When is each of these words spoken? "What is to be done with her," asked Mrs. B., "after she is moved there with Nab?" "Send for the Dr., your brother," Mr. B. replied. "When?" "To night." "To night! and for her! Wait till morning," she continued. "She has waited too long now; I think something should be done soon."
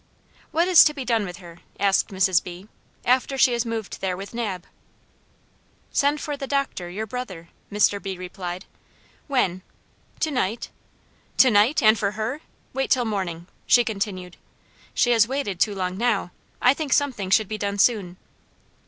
"What 0.49 0.67
is 0.67 0.83
to 0.85 0.95
be 0.95 1.05
done 1.05 1.27
with 1.27 1.37
her," 1.37 1.59
asked 1.79 2.07
Mrs. 2.07 2.43
B., 2.43 2.67
"after 3.05 3.37
she 3.37 3.53
is 3.53 3.67
moved 3.67 4.01
there 4.01 4.17
with 4.17 4.33
Nab?" 4.33 4.65
"Send 5.91 6.19
for 6.19 6.35
the 6.35 6.47
Dr., 6.47 6.89
your 6.89 7.05
brother," 7.05 7.49
Mr. 7.71 8.01
B. 8.01 8.17
replied. 8.17 8.65
"When?" 9.27 9.61
"To 10.21 10.31
night." 10.31 10.69
"To 11.37 11.51
night! 11.51 11.83
and 11.83 11.99
for 11.99 12.13
her! 12.13 12.41
Wait 12.73 12.89
till 12.89 13.05
morning," 13.05 13.45
she 13.67 13.83
continued. 13.83 14.37
"She 14.95 15.11
has 15.11 15.27
waited 15.27 15.59
too 15.59 15.75
long 15.75 15.99
now; 15.99 16.31
I 16.63 16.73
think 16.73 16.93
something 16.93 17.29
should 17.29 17.47
be 17.47 17.59
done 17.59 17.77
soon." 17.77 18.17